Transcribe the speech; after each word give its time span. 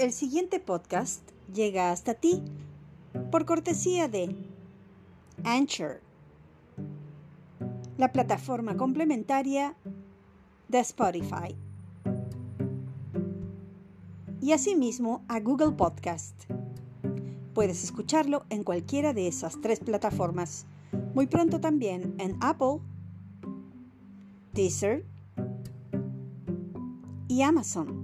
El 0.00 0.14
siguiente 0.14 0.60
podcast 0.60 1.20
llega 1.52 1.92
hasta 1.92 2.14
ti 2.14 2.42
por 3.30 3.44
cortesía 3.44 4.08
de 4.08 4.34
Anchor, 5.44 6.00
la 7.98 8.10
plataforma 8.10 8.78
complementaria 8.78 9.76
de 10.68 10.78
Spotify, 10.78 11.54
y 14.40 14.52
asimismo 14.52 15.22
a 15.28 15.38
Google 15.38 15.72
Podcast. 15.72 16.44
Puedes 17.52 17.84
escucharlo 17.84 18.46
en 18.48 18.64
cualquiera 18.64 19.12
de 19.12 19.28
esas 19.28 19.60
tres 19.60 19.80
plataformas. 19.80 20.64
Muy 21.12 21.26
pronto 21.26 21.60
también 21.60 22.14
en 22.16 22.38
Apple, 22.40 22.78
Deezer 24.54 25.04
y 27.28 27.42
Amazon. 27.42 27.99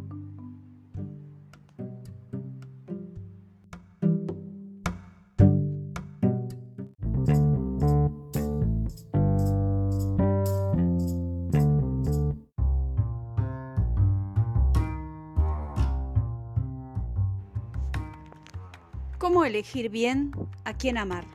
¿Cómo 19.36 19.44
elegir 19.44 19.90
bien 19.90 20.32
a 20.64 20.72
quién 20.72 20.96
amar? 20.96 21.26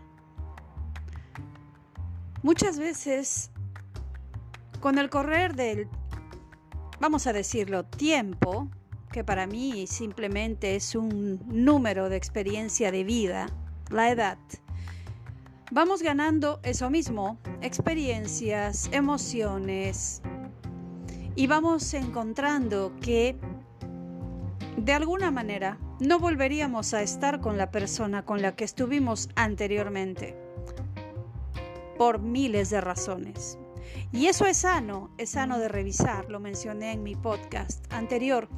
Muchas 2.41 2.79
veces, 2.79 3.51
con 4.79 4.97
el 4.97 5.11
correr 5.11 5.53
del, 5.53 5.87
vamos 6.99 7.27
a 7.27 7.31
decirlo, 7.31 7.85
tiempo, 7.85 8.67
que 9.11 9.23
para 9.23 9.45
mí 9.45 9.85
simplemente 9.85 10.75
es 10.75 10.95
un 10.95 11.43
número 11.45 12.09
de 12.09 12.17
experiencia 12.17 12.91
de 12.91 13.03
vida, 13.03 13.45
la 13.91 14.09
edad, 14.09 14.39
vamos 15.69 16.01
ganando 16.01 16.59
eso 16.63 16.89
mismo, 16.89 17.37
experiencias, 17.61 18.89
emociones, 18.91 20.23
y 21.35 21.45
vamos 21.45 21.93
encontrando 21.93 22.93
que 22.99 23.37
de 24.75 24.93
alguna 24.93 25.29
manera 25.29 25.77
no 26.01 26.17
volveríamos 26.17 26.95
a 26.95 27.03
estar 27.03 27.41
con 27.41 27.59
la 27.59 27.69
persona 27.69 28.25
con 28.25 28.41
la 28.41 28.55
que 28.55 28.63
estuvimos 28.63 29.29
anteriormente, 29.35 30.35
por 31.95 32.19
miles 32.19 32.71
de 32.71 32.81
razones. 32.81 33.59
Y 34.11 34.25
eso 34.25 34.47
es 34.47 34.57
sano, 34.57 35.11
es 35.19 35.29
sano 35.29 35.59
de 35.59 35.67
revisar, 35.67 36.27
lo 36.27 36.39
mencioné 36.39 36.93
en 36.93 37.03
mi 37.03 37.15
podcast 37.15 37.85
anterior, 37.93 38.49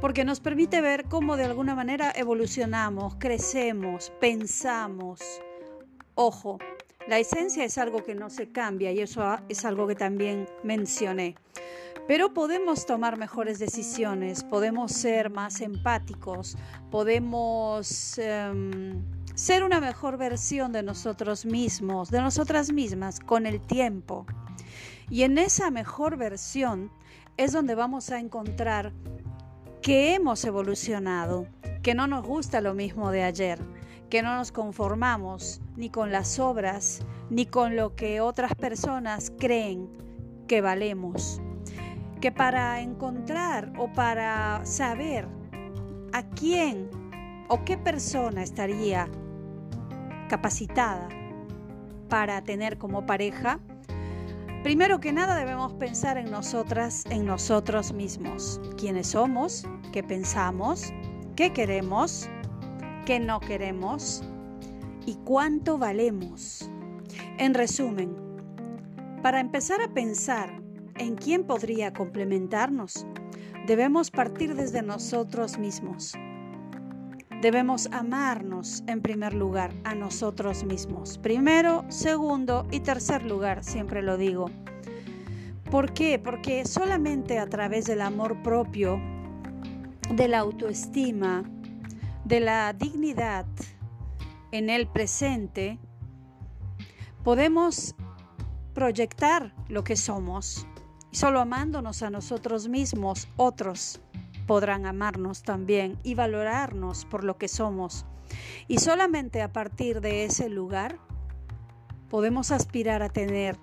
porque 0.00 0.24
nos 0.24 0.38
permite 0.38 0.80
ver 0.80 1.06
cómo 1.06 1.36
de 1.36 1.44
alguna 1.44 1.74
manera 1.74 2.12
evolucionamos, 2.14 3.16
crecemos, 3.18 4.12
pensamos. 4.20 5.20
Ojo, 6.14 6.58
la 7.06 7.18
esencia 7.18 7.64
es 7.64 7.76
algo 7.78 8.02
que 8.02 8.14
no 8.14 8.30
se 8.30 8.50
cambia 8.50 8.90
y 8.92 9.00
eso 9.00 9.22
es 9.48 9.64
algo 9.64 9.86
que 9.86 9.94
también 9.94 10.48
mencioné. 10.62 11.36
Pero 12.06 12.34
podemos 12.34 12.84
tomar 12.84 13.16
mejores 13.16 13.58
decisiones, 13.58 14.44
podemos 14.44 14.92
ser 14.92 15.30
más 15.30 15.60
empáticos, 15.60 16.56
podemos 16.90 18.18
em, 18.18 19.02
ser 19.34 19.64
una 19.64 19.80
mejor 19.80 20.18
versión 20.18 20.72
de 20.72 20.82
nosotros 20.82 21.46
mismos, 21.46 22.10
de 22.10 22.20
nosotras 22.20 22.72
mismas, 22.72 23.20
con 23.20 23.46
el 23.46 23.60
tiempo. 23.60 24.26
Y 25.08 25.22
en 25.22 25.38
esa 25.38 25.70
mejor 25.70 26.16
versión 26.16 26.90
es 27.36 27.52
donde 27.52 27.74
vamos 27.74 28.10
a 28.10 28.18
encontrar 28.18 28.92
que 29.80 30.14
hemos 30.14 30.44
evolucionado, 30.44 31.46
que 31.82 31.94
no 31.94 32.06
nos 32.06 32.26
gusta 32.26 32.60
lo 32.60 32.74
mismo 32.74 33.10
de 33.10 33.22
ayer, 33.22 33.58
que 34.14 34.22
no 34.22 34.36
nos 34.36 34.52
conformamos 34.52 35.60
ni 35.74 35.90
con 35.90 36.12
las 36.12 36.38
obras, 36.38 37.00
ni 37.30 37.46
con 37.46 37.74
lo 37.74 37.96
que 37.96 38.20
otras 38.20 38.54
personas 38.54 39.32
creen 39.40 39.90
que 40.46 40.60
valemos. 40.60 41.42
Que 42.20 42.30
para 42.30 42.80
encontrar 42.80 43.72
o 43.76 43.92
para 43.92 44.64
saber 44.64 45.26
a 46.12 46.22
quién 46.28 46.88
o 47.48 47.64
qué 47.64 47.76
persona 47.76 48.44
estaría 48.44 49.08
capacitada 50.28 51.08
para 52.08 52.40
tener 52.44 52.78
como 52.78 53.06
pareja, 53.06 53.58
primero 54.62 55.00
que 55.00 55.12
nada 55.12 55.34
debemos 55.34 55.72
pensar 55.72 56.18
en 56.18 56.30
nosotras, 56.30 57.02
en 57.10 57.26
nosotros 57.26 57.92
mismos, 57.92 58.60
quiénes 58.78 59.08
somos, 59.08 59.66
qué 59.90 60.04
pensamos, 60.04 60.92
qué 61.34 61.52
queremos, 61.52 62.30
qué 63.04 63.20
no 63.20 63.40
queremos 63.40 64.22
y 65.06 65.14
cuánto 65.24 65.78
valemos. 65.78 66.70
En 67.38 67.54
resumen, 67.54 68.16
para 69.22 69.40
empezar 69.40 69.80
a 69.82 69.92
pensar 69.92 70.62
en 70.96 71.16
quién 71.16 71.44
podría 71.44 71.92
complementarnos, 71.92 73.06
debemos 73.66 74.10
partir 74.10 74.54
desde 74.54 74.82
nosotros 74.82 75.58
mismos. 75.58 76.14
Debemos 77.42 77.88
amarnos 77.92 78.82
en 78.86 79.02
primer 79.02 79.34
lugar 79.34 79.70
a 79.84 79.94
nosotros 79.94 80.64
mismos. 80.64 81.18
Primero, 81.18 81.84
segundo 81.88 82.66
y 82.70 82.80
tercer 82.80 83.22
lugar, 83.22 83.64
siempre 83.64 84.00
lo 84.00 84.16
digo. 84.16 84.50
¿Por 85.70 85.92
qué? 85.92 86.18
Porque 86.18 86.64
solamente 86.64 87.38
a 87.38 87.46
través 87.46 87.84
del 87.84 88.00
amor 88.00 88.42
propio, 88.42 88.98
de 90.14 90.28
la 90.28 90.38
autoestima, 90.38 91.44
de 92.24 92.40
la 92.40 92.72
dignidad 92.72 93.46
en 94.52 94.70
el 94.70 94.86
presente, 94.86 95.78
podemos 97.22 97.94
proyectar 98.74 99.54
lo 99.68 99.84
que 99.84 99.96
somos 99.96 100.66
Solo 101.14 101.38
amándonos 101.38 102.02
a 102.02 102.10
nosotros 102.10 102.66
mismos, 102.66 103.28
otros 103.36 104.00
podrán 104.48 104.84
amarnos 104.84 105.44
también 105.44 105.96
y 106.02 106.16
valorarnos 106.16 107.04
por 107.04 107.22
lo 107.22 107.38
que 107.38 107.46
somos. 107.46 108.04
Y 108.66 108.78
solamente 108.78 109.40
a 109.40 109.52
partir 109.52 110.00
de 110.00 110.24
ese 110.24 110.48
lugar 110.48 110.98
podemos 112.10 112.50
aspirar 112.50 113.00
a 113.04 113.10
tener 113.10 113.56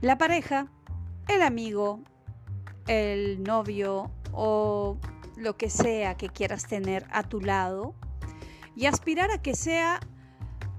la 0.00 0.16
pareja, 0.16 0.68
el 1.26 1.42
amigo, 1.42 1.98
el 2.86 3.42
novio 3.42 4.12
o 4.30 4.96
lo 5.36 5.56
que 5.56 5.70
sea 5.70 6.16
que 6.16 6.28
quieras 6.28 6.66
tener 6.66 7.06
a 7.10 7.22
tu 7.22 7.40
lado 7.40 7.94
y 8.76 8.86
aspirar 8.86 9.30
a 9.30 9.42
que 9.42 9.54
sea 9.54 10.00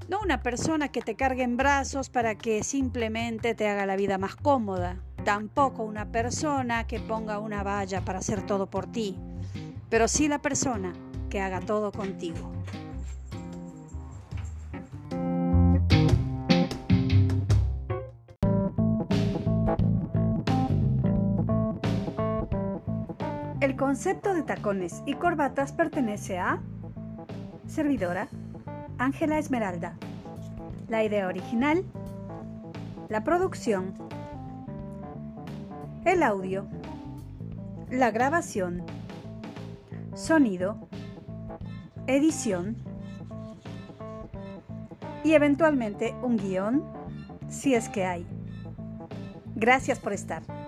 no 0.09 0.19
una 0.21 0.43
persona 0.43 0.89
que 0.89 1.01
te 1.01 1.15
cargue 1.15 1.43
en 1.43 1.57
brazos 1.57 2.09
para 2.09 2.35
que 2.35 2.63
simplemente 2.63 3.55
te 3.55 3.67
haga 3.67 3.85
la 3.85 3.95
vida 3.95 4.17
más 4.17 4.35
cómoda, 4.35 5.01
tampoco 5.23 5.83
una 5.83 6.11
persona 6.11 6.85
que 6.85 6.99
ponga 6.99 7.39
una 7.39 7.63
valla 7.63 8.05
para 8.05 8.19
hacer 8.19 8.45
todo 8.45 8.69
por 8.69 8.85
ti, 8.85 9.17
pero 9.89 10.07
sí 10.07 10.27
la 10.27 10.39
persona 10.39 10.93
que 11.29 11.41
haga 11.41 11.59
todo 11.59 11.91
contigo. 11.91 12.54
Concepto 23.85 24.33
de 24.33 24.41
tacones 24.41 25.03
y 25.05 25.13
corbatas 25.13 25.71
pertenece 25.71 26.39
a 26.39 26.59
servidora 27.67 28.27
Ángela 28.97 29.37
Esmeralda. 29.37 29.95
La 30.89 31.03
idea 31.03 31.27
original, 31.27 31.83
la 33.09 33.23
producción 33.23 33.93
el 36.03 36.23
audio, 36.23 36.65
la 37.91 38.09
grabación, 38.09 38.83
sonido, 40.15 40.89
edición 42.07 42.77
y 45.23 45.33
eventualmente 45.33 46.15
un 46.23 46.37
guion 46.37 46.83
si 47.49 47.75
es 47.75 47.87
que 47.87 48.03
hay. 48.03 48.25
Gracias 49.55 49.99
por 49.99 50.13
estar. 50.13 50.64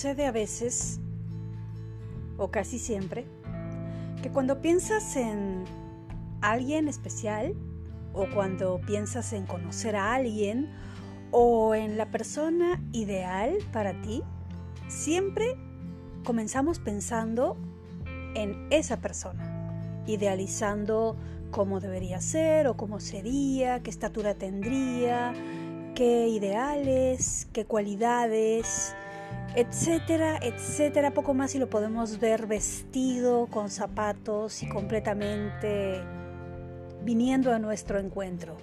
Sucede 0.00 0.24
a 0.24 0.32
veces 0.32 0.98
o 2.38 2.50
casi 2.50 2.78
siempre, 2.78 3.26
que 4.22 4.30
cuando 4.30 4.62
piensas 4.62 5.14
en 5.14 5.64
alguien 6.40 6.88
especial 6.88 7.54
o 8.14 8.24
cuando 8.34 8.80
piensas 8.80 9.34
en 9.34 9.44
conocer 9.44 9.96
a 9.96 10.14
alguien 10.14 10.70
o 11.32 11.74
en 11.74 11.98
la 11.98 12.10
persona 12.10 12.82
ideal 12.92 13.58
para 13.74 13.92
ti, 14.00 14.22
siempre 14.88 15.58
comenzamos 16.24 16.78
pensando 16.78 17.58
en 18.34 18.68
esa 18.70 19.02
persona, 19.02 20.02
idealizando 20.06 21.18
cómo 21.50 21.78
debería 21.78 22.22
ser 22.22 22.68
o 22.68 22.74
cómo 22.78 23.00
sería, 23.00 23.82
qué 23.82 23.90
estatura 23.90 24.32
tendría, 24.32 25.34
qué 25.94 26.28
ideales, 26.28 27.48
qué 27.52 27.66
cualidades, 27.66 28.94
etcétera, 29.56 30.38
etcétera, 30.42 31.12
poco 31.12 31.34
más 31.34 31.54
y 31.54 31.58
lo 31.58 31.68
podemos 31.68 32.20
ver 32.20 32.46
vestido 32.46 33.46
con 33.46 33.70
zapatos 33.70 34.62
y 34.62 34.68
completamente 34.68 36.02
viniendo 37.02 37.52
a 37.52 37.58
nuestro 37.58 37.98
encuentro. 37.98 38.56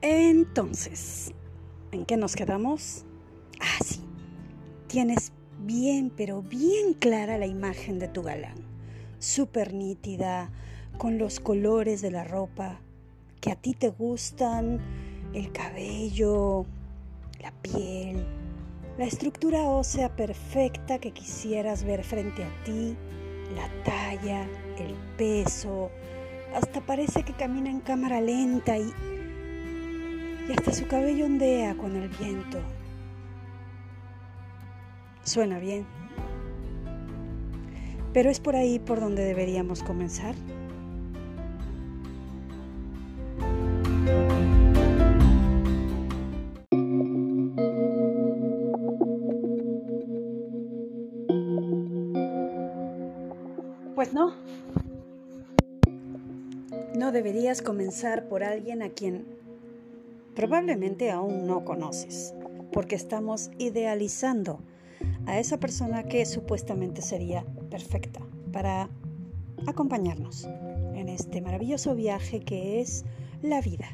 Entonces, 0.00 1.32
¿en 1.92 2.04
qué 2.04 2.16
nos 2.16 2.34
quedamos? 2.34 3.04
Ah, 3.60 3.84
sí, 3.84 4.00
tienes 4.88 5.32
bien, 5.62 6.12
pero 6.16 6.42
bien 6.42 6.94
clara 6.94 7.38
la 7.38 7.46
imagen 7.46 7.98
de 7.98 8.08
tu 8.08 8.22
galán, 8.22 8.56
súper 9.18 9.72
nítida, 9.72 10.50
con 10.98 11.18
los 11.18 11.40
colores 11.40 12.02
de 12.02 12.10
la 12.10 12.24
ropa 12.24 12.80
que 13.40 13.50
a 13.50 13.56
ti 13.56 13.74
te 13.74 13.88
gustan, 13.88 14.78
el 15.34 15.50
cabello, 15.52 16.66
la 17.40 17.50
piel, 17.62 18.24
la 18.98 19.04
estructura 19.04 19.62
ósea 19.62 20.14
perfecta 20.14 20.98
que 20.98 21.12
quisieras 21.12 21.84
ver 21.84 22.04
frente 22.04 22.44
a 22.44 22.64
ti, 22.64 22.96
la 23.56 23.68
talla, 23.84 24.46
el 24.78 24.94
peso, 25.16 25.90
hasta 26.54 26.80
parece 26.80 27.22
que 27.22 27.32
camina 27.32 27.70
en 27.70 27.80
cámara 27.80 28.20
lenta 28.20 28.78
y 28.78 28.92
y 30.48 30.52
hasta 30.52 30.72
su 30.72 30.86
cabello 30.86 31.26
ondea 31.26 31.76
con 31.76 31.96
el 31.96 32.08
viento. 32.08 32.58
Suena 35.24 35.58
bien. 35.58 35.86
Pero 38.12 38.28
es 38.28 38.40
por 38.40 38.56
ahí 38.56 38.78
por 38.78 39.00
donde 39.00 39.24
deberíamos 39.24 39.82
comenzar. 39.82 40.34
Pues 53.94 54.12
no. 54.12 54.34
No 56.94 57.12
deberías 57.12 57.62
comenzar 57.62 58.28
por 58.28 58.42
alguien 58.42 58.82
a 58.82 58.90
quien 58.90 59.24
probablemente 60.34 61.10
aún 61.10 61.46
no 61.46 61.64
conoces, 61.64 62.34
porque 62.72 62.96
estamos 62.96 63.50
idealizando 63.58 64.60
a 65.26 65.38
esa 65.38 65.58
persona 65.58 66.04
que 66.04 66.24
supuestamente 66.26 67.02
sería 67.02 67.44
perfecta 67.70 68.20
para 68.52 68.88
acompañarnos 69.66 70.48
en 70.94 71.08
este 71.08 71.40
maravilloso 71.40 71.94
viaje 71.94 72.40
que 72.40 72.80
es 72.80 73.04
la 73.42 73.60
vida. 73.60 73.86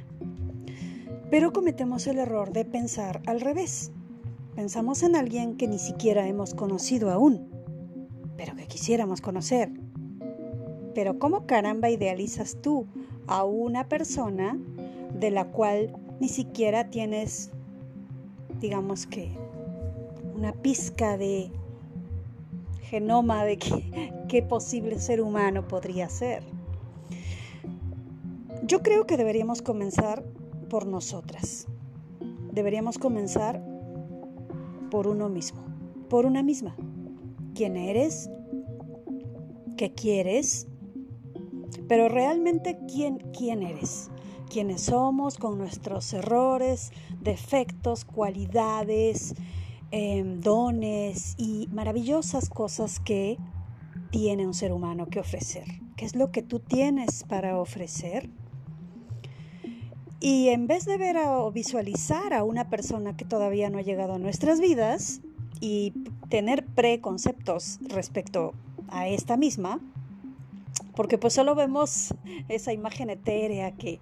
Pero 1.31 1.53
cometemos 1.53 2.07
el 2.07 2.19
error 2.19 2.53
de 2.53 2.65
pensar 2.65 3.21
al 3.27 3.41
revés. 3.41 3.93
Pensamos 4.55 5.03
en 5.03 5.15
alguien 5.15 5.57
que 5.57 5.69
ni 5.69 5.79
siquiera 5.79 6.27
hemos 6.27 6.55
conocido 6.55 7.11
aún, 7.11 7.49
pero 8.37 8.57
que 8.57 8.67
quisiéramos 8.67 9.21
conocer. 9.21 9.71
Pero 10.95 11.19
¿cómo 11.19 11.47
caramba 11.47 11.91
idealizas 11.91 12.57
tú 12.61 12.87
a 13.27 13.45
una 13.45 13.89
persona 13.89 14.59
de 15.15 15.31
la 15.31 15.45
cual 15.47 15.97
ni 16.19 16.29
siquiera 16.29 16.91
tienes, 16.91 17.51
digamos 18.61 19.07
que, 19.07 19.31
una 20.39 20.53
pizca 20.53 21.19
de 21.19 21.51
genoma 22.83 23.45
de 23.45 23.59
qué, 24.29 24.43
posible 24.43 25.01
ser 25.01 25.21
humano 25.21 25.67
podría 25.67 26.09
ser. 26.09 26.45
Yo 28.63 28.81
creo 28.83 29.05
que 29.05 29.17
deberíamos 29.17 29.63
comenzar 29.63 30.23
por 30.71 30.87
nosotras. 30.87 31.67
Deberíamos 32.53 32.99
comenzar 32.99 33.61
por 34.93 35.09
uno 35.09 35.29
mismo, 35.29 35.65
por 36.09 36.25
una 36.25 36.45
misma. 36.45 36.77
¿Quién 37.57 37.77
eres? 37.77 38.31
¿Qué 39.77 39.93
quieres? 39.93 40.69
Pero 41.89 42.09
realmente, 42.09 42.79
¿quién, 42.87 43.19
quién 43.37 43.65
eres? 43.65 44.09
quienes 44.49 44.81
somos, 44.83 45.37
con 45.37 45.59
nuestros 45.59 46.11
errores, 46.15 46.91
defectos, 47.21 48.07
cualidades, 48.07 49.35
em, 49.91 50.41
dones 50.41 51.35
y 51.39 51.69
maravillosas 51.73 52.49
cosas 52.49 53.01
que 53.01 53.39
tiene 54.11 54.47
un 54.47 54.55
ser 54.55 54.73
humano 54.73 55.07
que 55.07 55.21
ofrecer. 55.21 55.65
¿Qué 55.97 56.05
es 56.05 56.15
lo 56.15 56.31
que 56.31 56.43
tú 56.43 56.61
tienes 56.61 57.25
para 57.25 57.59
ofrecer? 57.59 58.31
Y 60.21 60.49
en 60.49 60.67
vez 60.67 60.85
de 60.85 60.97
ver 60.97 61.17
o 61.19 61.51
visualizar 61.53 62.33
a 62.33 62.43
una 62.43 62.69
persona 62.69 63.17
que 63.17 63.25
todavía 63.25 63.71
no 63.71 63.79
ha 63.79 63.83
llegado 63.83 64.15
a 64.15 64.19
nuestras 64.19 64.61
vidas 64.61 65.21
y 65.61 65.93
tener 66.29 66.65
preconceptos 66.67 67.79
respecto 67.83 68.53
a 68.89 69.09
esta 69.09 69.37
misma, 69.37 69.81
porque 70.95 71.19
pues 71.19 71.35
solo 71.35 71.55
vemos 71.55 72.15
esa 72.49 72.73
imagen 72.73 73.11
etérea 73.11 73.73
que 73.73 74.01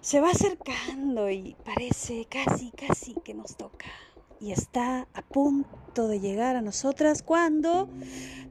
se 0.00 0.20
va 0.20 0.30
acercando 0.30 1.30
y 1.30 1.56
parece 1.64 2.26
casi, 2.26 2.70
casi 2.70 3.14
que 3.24 3.34
nos 3.34 3.56
toca. 3.56 3.86
Y 4.42 4.50
está 4.50 5.06
a 5.14 5.22
punto 5.22 6.08
de 6.08 6.18
llegar 6.18 6.56
a 6.56 6.62
nosotras 6.62 7.22
cuando 7.22 7.88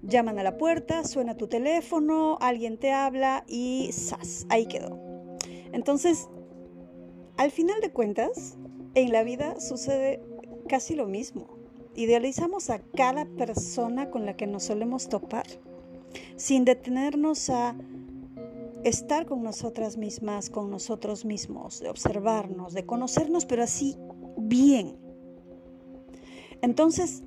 llaman 0.02 0.40
a 0.40 0.44
la 0.44 0.56
puerta, 0.58 1.04
suena 1.04 1.36
tu 1.36 1.48
teléfono, 1.48 2.38
alguien 2.40 2.78
te 2.78 2.94
habla 2.94 3.44
y 3.46 3.90
¡zas! 3.92 4.46
Ahí 4.48 4.68
quedó. 4.68 4.98
Entonces, 5.74 6.30
al 7.36 7.52
final 7.52 7.82
de 7.82 7.92
cuentas, 7.92 8.58
en 8.96 9.12
la 9.12 9.24
vida 9.24 9.60
sucede 9.60 10.24
casi 10.70 10.96
lo 10.96 11.08
mismo. 11.08 11.58
Idealizamos 11.94 12.70
a 12.70 12.80
cada 12.80 13.26
persona 13.26 14.10
con 14.10 14.26
la 14.26 14.38
que 14.38 14.48
nos 14.48 14.64
solemos 14.64 15.10
topar 15.10 15.46
sin 16.38 16.64
detenernos 16.64 17.50
a 17.50 17.76
estar 18.86 19.26
con 19.26 19.44
nosotras 19.44 19.98
mismas, 19.98 20.50
con 20.50 20.70
nosotros 20.70 21.26
mismos, 21.26 21.82
de 21.82 21.90
observarnos, 21.90 22.74
de 22.74 22.86
conocernos, 22.86 23.46
pero 23.46 23.64
así 23.64 23.98
bien. 24.38 25.11
Entonces, 26.62 27.24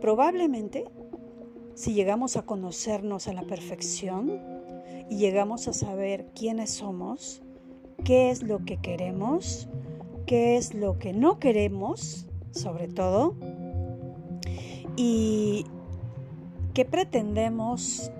probablemente, 0.00 0.84
si 1.74 1.92
llegamos 1.92 2.36
a 2.36 2.42
conocernos 2.42 3.28
a 3.28 3.32
la 3.32 3.42
perfección 3.42 4.40
y 5.08 5.16
llegamos 5.16 5.68
a 5.68 5.72
saber 5.72 6.26
quiénes 6.34 6.70
somos, 6.70 7.42
qué 8.04 8.30
es 8.30 8.42
lo 8.42 8.64
que 8.64 8.78
queremos, 8.78 9.68
qué 10.26 10.56
es 10.56 10.74
lo 10.74 10.98
que 10.98 11.12
no 11.12 11.38
queremos, 11.38 12.26
sobre 12.52 12.88
todo, 12.88 13.34
y 14.96 15.66
qué 16.74 16.84
pretendemos 16.84 18.10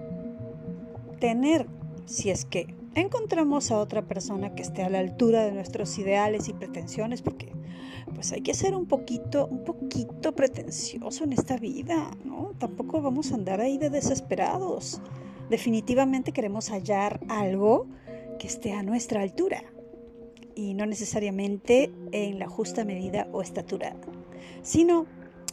tener 1.19 1.67
si 2.07 2.31
es 2.31 2.45
que 2.45 2.75
encontramos 2.95 3.71
a 3.71 3.79
otra 3.79 4.03
persona 4.03 4.55
que 4.55 4.63
esté 4.63 4.83
a 4.83 4.91
la 4.91 4.99
altura 4.99 5.45
de 5.45 5.53
nuestros 5.53 5.99
ideales 5.99 6.49
y 6.49 6.53
pretensiones, 6.53 7.23
porque 7.23 7.53
pues 8.15 8.33
hay 8.33 8.41
que 8.41 8.55
ser 8.55 8.75
un 8.75 8.87
poquito, 8.87 9.47
un 9.47 9.65
poquito 9.65 10.33
pretencioso 10.33 11.25
en 11.25 11.33
esta 11.33 11.57
vida, 11.57 12.11
¿no? 12.25 12.53
Tampoco 12.59 13.01
vamos 13.01 13.33
a 13.33 13.35
andar 13.35 13.61
ahí 13.61 13.79
de 13.79 13.91
desesperados. 13.91 15.01
Definitivamente 15.49 16.33
queremos 16.33 16.71
hallar 16.71 17.21
algo 17.29 17.87
que 18.39 18.47
esté 18.47 18.73
a 18.73 18.83
nuestra 18.83 19.23
altura 19.23 19.65
y 20.55 20.75
no 20.75 20.87
necesariamente 20.87 21.91
en 22.13 22.39
la 22.39 22.49
justa 22.49 22.85
medida 22.85 23.29
o 23.33 23.43
estatura, 23.43 23.97
sino 24.63 25.07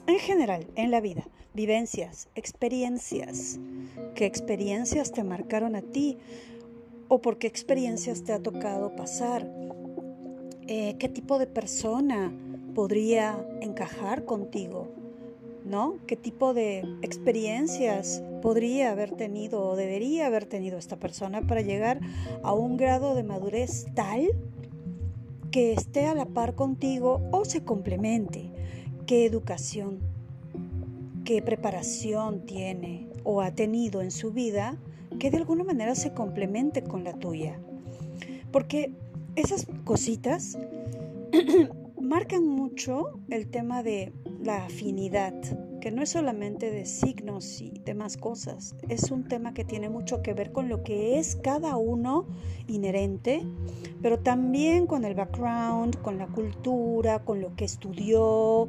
en 0.06 0.20
general 0.20 0.68
en 0.76 0.92
la 0.92 1.02
vida 1.02 1.28
vivencias, 1.58 2.30
experiencias. 2.36 3.60
¿Qué 4.14 4.28
experiencias 4.28 5.12
te 5.12 5.24
marcaron 5.24 5.76
a 5.76 5.82
ti? 5.82 6.20
¿O 7.08 7.20
por 7.20 7.40
qué 7.40 7.48
experiencias 7.48 8.24
te 8.24 8.32
ha 8.32 8.40
tocado 8.40 8.96
pasar? 8.96 9.50
Eh, 10.68 10.96
¿Qué 11.00 11.10
tipo 11.10 11.40
de 11.40 11.48
persona 11.48 12.32
podría 12.76 13.40
encajar 13.62 14.26
contigo? 14.26 14.88
¿No? 15.66 15.98
¿Qué 16.08 16.16
tipo 16.16 16.54
de 16.54 16.80
experiencias 17.02 18.24
podría 18.42 18.92
haber 18.92 19.12
tenido 19.12 19.62
o 19.62 19.76
debería 19.76 20.28
haber 20.28 20.46
tenido 20.46 20.78
esta 20.78 20.98
persona 20.98 21.42
para 21.42 21.62
llegar 21.62 22.00
a 22.44 22.54
un 22.54 22.78
grado 22.78 23.16
de 23.16 23.24
madurez 23.24 23.86
tal 23.94 24.28
que 25.52 25.74
esté 25.74 26.06
a 26.06 26.16
la 26.16 26.26
par 26.26 26.56
contigo 26.56 27.22
o 27.32 27.44
se 27.44 27.64
complemente? 27.64 28.52
¿Qué 29.06 29.26
educación 29.26 30.00
qué 31.28 31.42
preparación 31.42 32.46
tiene 32.46 33.10
o 33.26 33.42
ha 33.42 33.52
tenido 33.52 34.02
en 34.02 34.12
su 34.12 34.32
vida 34.32 34.78
que 35.20 35.30
de 35.30 35.36
alguna 35.36 35.66
manera 35.66 35.94
se 35.94 36.14
complemente 36.14 36.84
con 36.84 37.04
la 37.04 37.12
tuya. 37.12 37.60
Porque 38.50 38.94
esas 39.38 39.68
cositas 39.86 40.58
marcan 42.02 42.48
mucho 42.48 43.20
el 43.30 43.48
tema 43.48 43.84
de 43.84 44.12
la 44.44 44.66
afinidad, 44.66 45.34
que 45.80 45.92
no 45.92 46.02
es 46.02 46.10
solamente 46.10 46.72
de 46.72 46.86
signos 46.86 47.62
y 47.62 47.80
demás 47.86 48.18
cosas, 48.18 48.76
es 48.90 49.12
un 49.12 49.28
tema 49.28 49.54
que 49.54 49.64
tiene 49.64 49.90
mucho 49.90 50.24
que 50.24 50.34
ver 50.34 50.52
con 50.52 50.70
lo 50.70 50.84
que 50.84 51.20
es 51.20 51.36
cada 51.36 51.78
uno 51.78 52.26
inherente, 52.68 53.44
pero 54.02 54.18
también 54.20 54.88
con 54.88 55.06
el 55.06 55.14
background, 55.14 56.02
con 56.02 56.18
la 56.18 56.28
cultura, 56.28 57.24
con 57.24 57.40
lo 57.40 57.56
que 57.56 57.66
estudió 57.66 58.68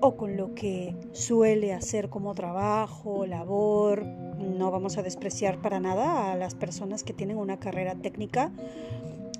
o 0.00 0.16
con 0.16 0.36
lo 0.36 0.54
que 0.54 0.94
suele 1.10 1.72
hacer 1.72 2.08
como 2.08 2.34
trabajo, 2.34 3.26
labor. 3.26 4.04
No 4.04 4.70
vamos 4.70 4.96
a 4.96 5.02
despreciar 5.02 5.60
para 5.60 5.80
nada 5.80 6.30
a 6.30 6.36
las 6.36 6.54
personas 6.54 7.02
que 7.02 7.12
tienen 7.12 7.36
una 7.36 7.58
carrera 7.58 7.96
técnica 7.96 8.52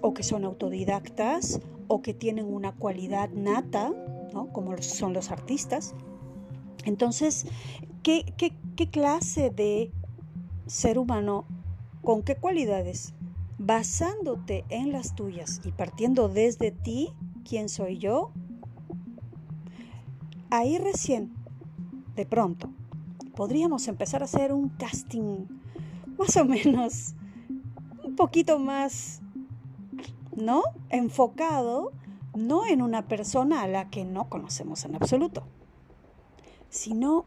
o 0.01 0.15
que 0.15 0.23
son 0.23 0.45
autodidactas 0.45 1.61
o 1.89 2.03
que 2.03 2.15
tienen 2.15 2.53
una 2.53 2.73
cualidad 2.73 3.31
nata, 3.31 3.93
¿no? 4.33 4.53
como 4.53 4.77
son 4.79 5.13
los 5.13 5.31
artistas. 5.31 5.95
Entonces, 6.85 7.47
¿qué, 8.03 8.25
qué, 8.37 8.53
qué 8.77 8.89
clase 8.89 9.51
de 9.51 9.91
ser 10.67 10.99
humano, 10.99 11.45
con 12.03 12.23
qué 12.23 12.37
cualidades, 12.37 13.15
basándote 13.59 14.65
en 14.69 14.93
las 14.93 15.15
tuyas 15.15 15.61
y 15.65 15.73
partiendo 15.73 16.29
desde 16.29 16.71
ti, 16.71 17.13
quién 17.45 17.69
soy 17.69 17.99
yo, 17.99 18.31
ahí 20.51 20.79
recién, 20.79 21.33
de 22.15 22.27
pronto, 22.27 22.71
podríamos 23.35 23.89
empezar 23.89 24.23
a 24.23 24.27
hacer 24.27 24.53
un 24.53 24.69
casting 24.69 25.47
más 26.19 26.37
o 26.37 26.45
menos 26.45 27.15
un 28.05 28.17
poquito 28.17 28.59
más 28.59 29.21
¿no? 30.39 30.63
Enfocado 30.91 31.93
no 32.35 32.67
en 32.67 32.83
una 32.83 33.09
persona 33.09 33.63
a 33.63 33.69
la 33.69 33.91
que 33.91 34.05
no 34.05 34.29
conocemos 34.29 34.85
en 34.85 34.95
absoluto, 34.95 35.45
sino 36.71 37.25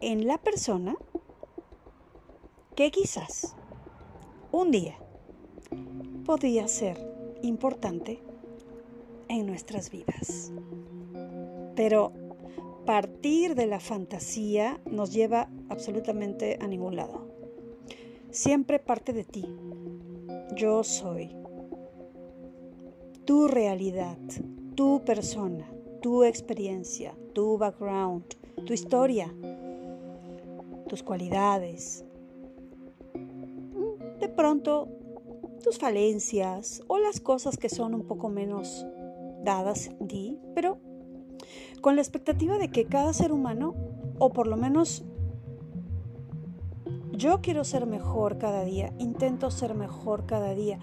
en 0.00 0.26
la 0.26 0.38
persona 0.38 0.96
que 2.74 2.90
quizás 2.90 3.56
un 4.52 4.70
día 4.70 4.96
podría 6.24 6.68
ser 6.68 6.98
importante 7.42 8.22
en 9.28 9.46
nuestras 9.46 9.90
vidas. 9.90 10.52
Pero 11.74 12.12
partir 12.86 13.56
de 13.56 13.66
la 13.66 13.80
fantasía 13.80 14.80
nos 14.90 15.12
lleva 15.12 15.50
absolutamente 15.68 16.56
a 16.60 16.68
ningún 16.68 16.94
lado. 16.94 17.26
Siempre 18.30 18.78
parte 18.78 19.12
de 19.12 19.24
ti. 19.24 19.44
Yo 20.54 20.84
soy 20.84 21.34
tu 23.26 23.48
realidad, 23.48 24.18
tu 24.76 25.04
persona, 25.04 25.68
tu 26.00 26.22
experiencia, 26.22 27.14
tu 27.34 27.58
background, 27.58 28.24
tu 28.64 28.72
historia, 28.72 29.34
tus 30.88 31.02
cualidades. 31.02 32.04
De 34.20 34.28
pronto, 34.28 34.88
tus 35.62 35.78
falencias 35.78 36.84
o 36.86 36.98
las 36.98 37.18
cosas 37.18 37.56
que 37.56 37.68
son 37.68 37.94
un 37.94 38.06
poco 38.06 38.28
menos 38.28 38.86
dadas 39.42 39.90
ti, 40.06 40.38
pero 40.54 40.78
con 41.80 41.96
la 41.96 42.02
expectativa 42.02 42.58
de 42.58 42.70
que 42.70 42.84
cada 42.84 43.12
ser 43.12 43.32
humano, 43.32 43.74
o 44.18 44.30
por 44.30 44.46
lo 44.46 44.56
menos 44.56 45.04
yo 47.10 47.40
quiero 47.40 47.64
ser 47.64 47.86
mejor 47.86 48.38
cada 48.38 48.62
día, 48.64 48.92
intento 48.98 49.50
ser 49.50 49.74
mejor 49.74 50.26
cada 50.26 50.54
día, 50.54 50.78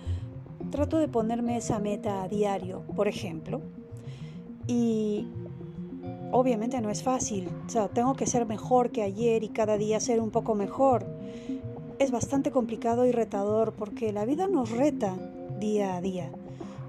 trato 0.74 0.98
de 0.98 1.08
ponerme 1.08 1.56
esa 1.56 1.78
meta 1.78 2.24
a 2.24 2.28
diario, 2.28 2.82
por 2.96 3.08
ejemplo, 3.08 3.62
y 4.66 5.28
obviamente 6.32 6.82
no 6.82 6.90
es 6.90 7.04
fácil, 7.04 7.48
o 7.68 7.70
sea, 7.70 7.90
tengo 7.90 8.16
que 8.16 8.26
ser 8.26 8.48
mejor 8.48 8.90
que 8.90 9.04
ayer 9.04 9.44
y 9.44 9.50
cada 9.50 9.78
día 9.78 10.00
ser 10.00 10.20
un 10.20 10.32
poco 10.32 10.56
mejor. 10.56 11.06
Es 12.00 12.10
bastante 12.10 12.50
complicado 12.50 13.06
y 13.06 13.12
retador 13.12 13.74
porque 13.74 14.12
la 14.12 14.26
vida 14.26 14.48
nos 14.48 14.72
reta 14.72 15.16
día 15.60 15.96
a 15.96 16.02
día, 16.02 16.32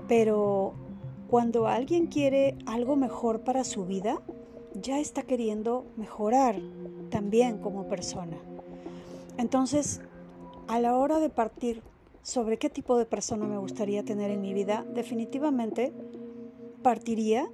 pero 0.09 0.73
cuando 1.29 1.67
alguien 1.67 2.07
quiere 2.07 2.57
algo 2.64 2.97
mejor 2.97 3.41
para 3.41 3.64
su 3.64 3.85
vida, 3.85 4.23
ya 4.81 4.99
está 4.99 5.25
queriendo 5.25 5.85
mejorar 5.99 6.57
también 7.11 7.59
como 7.59 7.87
persona. 7.87 8.38
Entonces, 9.37 10.00
a 10.69 10.81
la 10.81 10.97
hora 10.97 11.19
de 11.19 11.29
partir 11.29 11.83
sobre 12.25 12.57
qué 12.57 12.71
tipo 12.71 12.97
de 12.97 13.04
persona 13.04 13.47
me 13.47 13.59
gustaría 13.59 14.02
tener 14.02 14.31
en 14.31 14.40
mi 14.40 14.54
vida, 14.54 14.85
definitivamente 14.95 15.93
partiría 16.83 17.50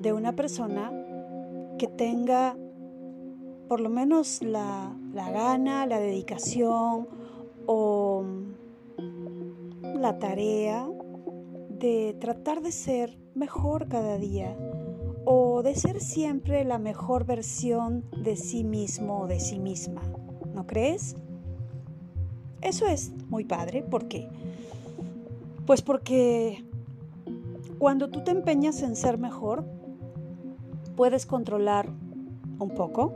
de 0.00 0.14
una 0.14 0.34
persona 0.34 0.90
que 1.78 1.86
tenga 1.86 2.56
por 3.68 3.80
lo 3.80 3.90
menos 3.90 4.42
la, 4.42 4.96
gana, 5.14 5.84
la 5.84 6.00
dedicación 6.00 7.06
o 7.66 8.24
la 9.82 10.18
tarea 10.18 10.88
de 11.68 12.16
tratar 12.18 12.62
de 12.62 12.72
ser 12.72 13.18
mejor 13.34 13.88
cada 13.88 14.16
día 14.16 14.56
o 15.26 15.62
de 15.62 15.74
ser 15.74 16.00
siempre 16.00 16.64
la 16.64 16.78
mejor 16.78 17.26
versión 17.26 18.06
de 18.24 18.36
sí 18.36 18.64
mismo 18.64 19.20
o 19.20 19.26
de 19.26 19.38
sí 19.38 19.58
misma. 19.58 20.00
¿No 20.54 20.66
crees? 20.66 21.14
Eso 22.62 22.86
es 22.86 23.12
muy 23.28 23.44
padre. 23.44 23.82
¿Por 23.82 24.08
qué? 24.08 24.28
Pues 25.66 25.82
porque 25.82 26.64
cuando 27.78 28.08
tú 28.08 28.24
te 28.24 28.30
empeñas 28.30 28.82
en 28.82 28.96
ser 28.96 29.18
mejor, 29.18 29.64
puedes 30.96 31.26
controlar 31.26 31.88
un 32.58 32.70
poco 32.70 33.12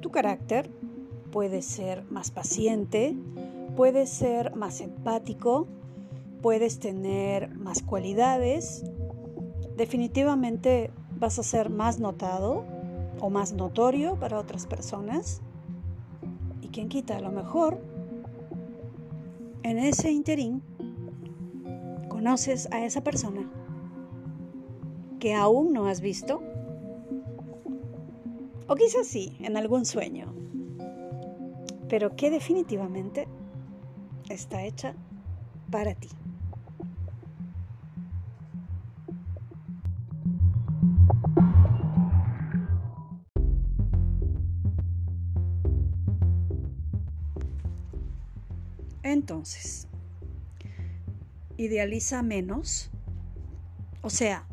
tu 0.00 0.10
carácter, 0.10 0.70
puedes 1.32 1.64
ser 1.64 2.04
más 2.10 2.30
paciente, 2.30 3.16
puedes 3.76 4.10
ser 4.10 4.54
más 4.54 4.80
empático, 4.80 5.66
puedes 6.42 6.78
tener 6.78 7.54
más 7.56 7.82
cualidades, 7.82 8.84
definitivamente 9.76 10.90
vas 11.18 11.38
a 11.38 11.42
ser 11.42 11.70
más 11.70 11.98
notado 11.98 12.64
o 13.20 13.30
más 13.30 13.52
notorio 13.52 14.16
para 14.16 14.38
otras 14.38 14.66
personas. 14.66 15.40
Y 16.62 16.68
quien 16.68 16.88
quita, 16.88 17.16
a 17.16 17.20
lo 17.20 17.30
mejor 17.30 17.78
en 19.68 19.78
ese 19.78 20.10
interín 20.10 20.62
conoces 22.08 22.68
a 22.72 22.84
esa 22.86 23.02
persona 23.02 23.46
que 25.20 25.34
aún 25.34 25.74
no 25.74 25.86
has 25.86 26.00
visto, 26.00 26.42
o 28.66 28.74
quizás 28.74 29.06
sí, 29.06 29.36
en 29.40 29.58
algún 29.58 29.84
sueño, 29.84 30.32
pero 31.88 32.16
que 32.16 32.30
definitivamente 32.30 33.28
está 34.30 34.62
hecha 34.64 34.94
para 35.70 35.94
ti. 35.94 36.08
Entonces, 49.12 49.88
idealiza 51.56 52.22
menos. 52.22 52.90
O 54.02 54.10
sea, 54.10 54.46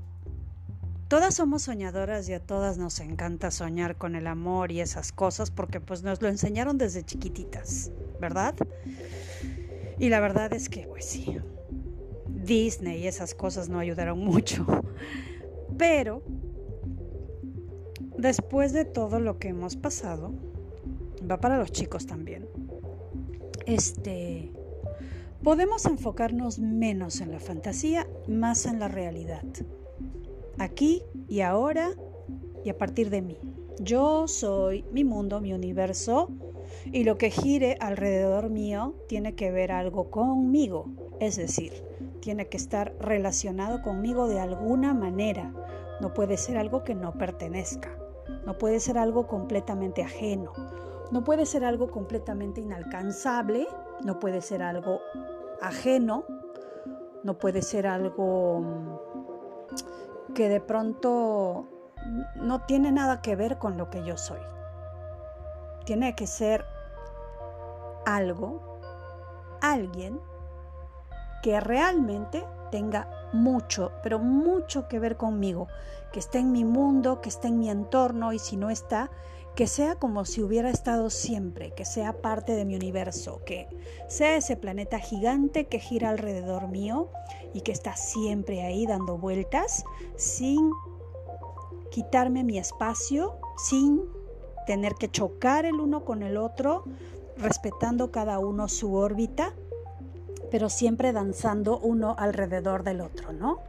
todas 1.08 1.36
somos 1.36 1.64
soñadoras 1.64 2.28
y 2.30 2.34
a 2.34 2.40
todas 2.40 2.78
nos 2.78 3.00
encanta 3.00 3.52
soñar 3.52 3.98
con 3.98 4.16
el 4.16 4.28
amor 4.28 4.72
y 4.72 4.82
esas 4.82 5.12
cosas 5.12 5.52
porque 5.52 5.80
pues 5.80 6.04
nos 6.04 6.22
lo 6.22 6.28
enseñaron 6.28 6.78
desde 6.78 7.04
chiquititas, 7.04 7.92
¿verdad? 8.20 8.56
Y 10.00 10.10
la 10.10 10.20
verdad 10.20 10.52
es 10.54 10.68
que 10.68 10.88
pues 10.88 11.06
sí, 11.06 11.38
Disney 12.28 13.04
y 13.04 13.08
esas 13.08 13.36
cosas 13.36 13.70
no 13.70 13.80
ayudaron 13.80 14.20
mucho. 14.20 14.66
Pero 15.78 16.24
después 18.18 18.74
de 18.74 18.86
todo 18.86 19.20
lo 19.20 19.38
que 19.38 19.50
hemos 19.50 19.76
pasado, 19.76 20.34
va 21.30 21.40
para 21.40 21.58
los 21.58 21.72
chicos 21.72 22.06
también 22.06 22.48
este, 23.66 24.52
podemos 25.44 25.86
enfocarnos 25.86 26.60
menos 26.60 27.22
en 27.22 27.32
la 27.32 27.40
fantasía, 27.40 28.08
más 28.28 28.66
en 28.66 28.80
la 28.80 28.88
realidad. 28.88 29.44
Aquí 30.58 31.04
y 31.28 31.42
ahora 31.42 31.92
y 32.64 32.70
a 32.70 32.78
partir 32.78 33.10
de 33.10 33.22
mí. 33.22 33.38
Yo 33.80 34.28
soy 34.28 34.86
mi 34.92 35.04
mundo, 35.04 35.42
mi 35.42 35.54
universo, 35.54 36.30
y 36.92 37.04
lo 37.04 37.18
que 37.18 37.30
gire 37.30 37.78
alrededor 37.80 38.50
mío 38.50 38.96
tiene 39.08 39.36
que 39.36 39.52
ver 39.52 39.72
algo 39.72 40.10
conmigo, 40.10 40.88
es 41.20 41.36
decir, 41.36 41.74
tiene 42.22 42.48
que 42.48 42.58
estar 42.58 42.96
relacionado 43.00 43.82
conmigo 43.82 44.28
de 44.28 44.40
alguna 44.40 44.94
manera. 44.94 45.54
No 46.02 46.14
puede 46.14 46.38
ser 46.38 46.58
algo 46.58 46.84
que 46.84 46.96
no 46.96 47.14
pertenezca, 47.14 47.90
no 48.46 48.58
puede 48.58 48.80
ser 48.80 48.98
algo 48.98 49.28
completamente 49.28 50.04
ajeno, 50.04 50.52
no 51.12 51.24
puede 51.24 51.46
ser 51.46 51.64
algo 51.66 51.90
completamente 51.90 52.62
inalcanzable, 52.62 53.68
no 54.04 54.20
puede 54.20 54.42
ser 54.42 54.64
algo 54.64 55.00
ajeno, 55.62 56.26
no 57.24 57.38
puede 57.38 57.62
ser 57.62 57.88
algo 57.88 58.62
mm, 58.62 60.34
que 60.34 60.50
de 60.50 60.60
pronto 60.60 61.66
no 62.36 62.62
tiene 62.66 62.92
nada 62.92 63.22
que 63.22 63.36
ver 63.36 63.58
con 63.58 63.78
lo 63.78 63.90
que 63.90 64.04
yo 64.04 64.18
soy. 64.18 64.40
Tiene 65.86 66.16
que 66.16 66.28
ser 66.28 66.66
algo, 68.06 68.80
alguien 69.62 70.20
que 71.42 71.60
realmente 71.60 72.46
tenga 72.72 73.08
mucho, 73.34 73.92
pero 74.02 74.20
mucho 74.20 74.88
que 74.88 75.00
ver 75.00 75.18
conmigo, 75.18 75.68
que 76.12 76.20
esté 76.20 76.40
en 76.40 76.52
mi 76.52 76.64
mundo, 76.64 77.22
que 77.22 77.30
esté 77.30 77.50
en 77.50 77.60
mi 77.60 77.70
entorno 77.70 78.34
y 78.34 78.40
si 78.40 78.58
no 78.58 78.70
está, 78.70 79.10
que 79.56 79.68
sea 79.68 79.96
como 79.96 80.26
si 80.26 80.44
hubiera 80.44 80.70
estado 80.70 81.10
siempre, 81.10 81.72
que 81.72 81.86
sea 81.86 82.22
parte 82.22 82.54
de 82.54 82.66
mi 82.66 82.76
universo, 82.76 83.42
que 83.46 83.68
sea 84.10 84.36
ese 84.36 84.58
planeta 84.58 85.00
gigante 85.00 85.68
que 85.68 85.80
gira 85.80 86.10
alrededor 86.10 86.68
mío 86.68 87.10
y 87.54 87.62
que 87.62 87.72
está 87.72 87.96
siempre 87.96 88.64
ahí 88.64 88.86
dando 88.86 89.18
vueltas 89.18 89.86
sin 90.18 90.72
quitarme 91.90 92.44
mi 92.44 92.58
espacio, 92.58 93.38
sin 93.58 94.04
tener 94.68 94.96
que 94.96 95.10
chocar 95.10 95.66
el 95.66 95.76
uno 95.76 96.04
con 96.04 96.22
el 96.22 96.36
otro, 96.36 96.84
respetando 97.38 98.12
cada 98.12 98.40
uno 98.40 98.68
su 98.68 98.94
órbita, 98.94 99.54
pero 100.52 100.70
siempre 100.70 101.14
danzando 101.14 101.80
uno 101.80 102.16
alrededor 102.20 102.84
del 102.84 103.00
otro, 103.00 103.32
¿no? 103.32 103.62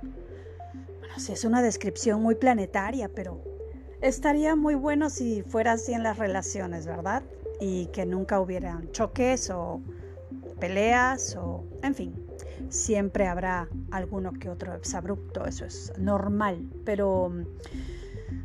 Bueno, 0.98 1.14
sí, 1.18 1.32
es 1.32 1.44
una 1.44 1.62
descripción 1.62 2.22
muy 2.22 2.34
planetaria, 2.34 3.08
pero 3.08 3.55
estaría 4.00 4.56
muy 4.56 4.74
bueno 4.74 5.10
si 5.10 5.42
fuera 5.42 5.72
así 5.72 5.92
en 5.92 6.02
las 6.02 6.18
relaciones, 6.18 6.86
¿verdad? 6.86 7.22
Y 7.60 7.86
que 7.86 8.06
nunca 8.06 8.40
hubieran 8.40 8.90
choques 8.92 9.50
o 9.50 9.80
peleas 10.60 11.36
o, 11.36 11.64
en 11.82 11.94
fin, 11.94 12.14
siempre 12.68 13.26
habrá 13.26 13.68
alguno 13.90 14.32
que 14.32 14.48
otro 14.48 14.74
exabrupto, 14.74 15.44
eso 15.46 15.64
es 15.64 15.92
normal, 15.98 16.68
pero 16.84 17.32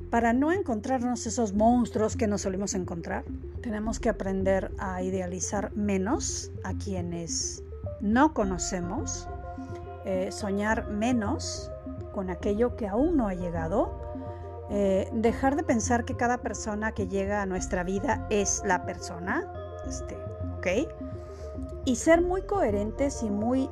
para 0.09 0.33
no 0.33 0.51
encontrarnos 0.51 1.25
esos 1.25 1.53
monstruos 1.53 2.17
que 2.17 2.27
nos 2.27 2.41
solimos 2.41 2.73
encontrar, 2.73 3.23
tenemos 3.61 3.99
que 3.99 4.09
aprender 4.09 4.71
a 4.77 5.01
idealizar 5.01 5.73
menos 5.75 6.51
a 6.63 6.73
quienes 6.73 7.63
no 8.01 8.33
conocemos, 8.33 9.27
eh, 10.05 10.29
soñar 10.31 10.89
menos 10.89 11.71
con 12.11 12.29
aquello 12.29 12.75
que 12.75 12.87
aún 12.87 13.15
no 13.15 13.27
ha 13.27 13.35
llegado 13.35 14.00
eh, 14.73 15.09
dejar 15.11 15.57
de 15.57 15.63
pensar 15.63 16.05
que 16.05 16.15
cada 16.15 16.37
persona 16.37 16.93
que 16.93 17.09
llega 17.09 17.41
a 17.41 17.45
nuestra 17.45 17.83
vida 17.83 18.25
es 18.29 18.63
la 18.65 18.85
persona, 18.85 19.51
este, 19.85 20.17
¿ok? 20.57 20.87
Y 21.83 21.97
ser 21.97 22.21
muy 22.21 22.43
coherentes 22.43 23.21
y 23.21 23.29
muy 23.29 23.69